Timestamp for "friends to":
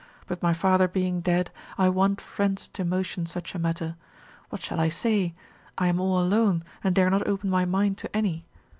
2.19-2.83